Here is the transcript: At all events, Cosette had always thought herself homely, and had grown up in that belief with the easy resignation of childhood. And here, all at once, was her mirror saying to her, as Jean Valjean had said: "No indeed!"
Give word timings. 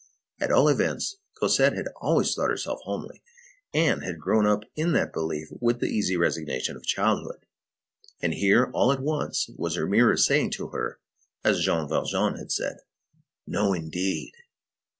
At 0.39 0.51
all 0.51 0.67
events, 0.67 1.17
Cosette 1.37 1.75
had 1.77 1.85
always 2.01 2.33
thought 2.33 2.49
herself 2.49 2.79
homely, 2.85 3.21
and 3.71 4.03
had 4.03 4.19
grown 4.19 4.47
up 4.47 4.63
in 4.75 4.93
that 4.93 5.13
belief 5.13 5.49
with 5.59 5.79
the 5.79 5.85
easy 5.91 6.17
resignation 6.17 6.75
of 6.75 6.83
childhood. 6.87 7.45
And 8.19 8.33
here, 8.33 8.71
all 8.73 8.91
at 8.91 8.99
once, 9.03 9.51
was 9.57 9.75
her 9.75 9.85
mirror 9.85 10.17
saying 10.17 10.49
to 10.53 10.69
her, 10.69 10.99
as 11.43 11.63
Jean 11.63 11.87
Valjean 11.87 12.33
had 12.33 12.51
said: 12.51 12.77
"No 13.45 13.73
indeed!" 13.73 14.31